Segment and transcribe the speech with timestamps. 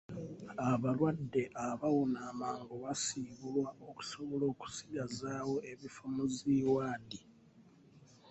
[0.69, 7.21] Abalwadde abawona amangu basiibulwa okusobola okusigazaawo ebifo mu zi waadi.